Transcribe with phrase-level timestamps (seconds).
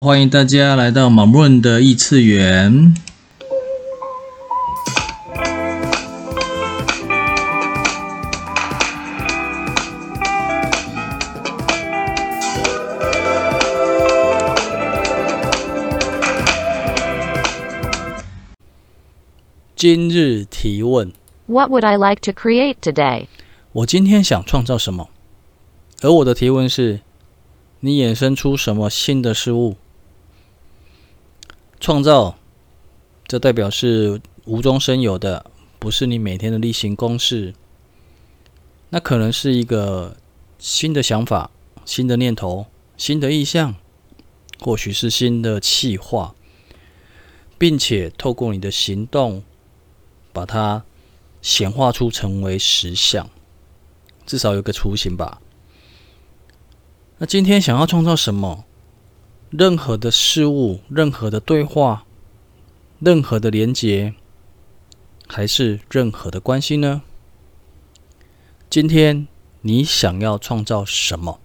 [0.00, 2.94] 欢迎大家来到马润的异次元。
[19.74, 21.12] 今日提问
[21.46, 23.26] ：What would I like to create today？
[23.72, 25.08] 我今天想创造什么？
[26.02, 27.00] 而我的提问是：
[27.80, 29.74] 你衍生出什么新的事物？
[31.88, 32.36] 创造，
[33.26, 37.54] 这代表是无中生有的，不是你每天的例行公事。
[38.90, 40.14] 那可能是一个
[40.58, 41.50] 新的想法、
[41.86, 42.66] 新的念头、
[42.98, 43.74] 新的意象，
[44.60, 46.34] 或许是新的企划，
[47.56, 49.42] 并且透过你的行动，
[50.30, 50.84] 把它
[51.40, 53.30] 显化出成为实相，
[54.26, 55.40] 至少有个雏形吧。
[57.16, 58.66] 那今天想要创造什么？
[59.50, 62.04] 任何的事物，任何的对话，
[62.98, 64.12] 任何的连接，
[65.26, 67.00] 还是任何的关系呢？
[68.68, 69.26] 今天
[69.62, 71.40] 你想要创造什么？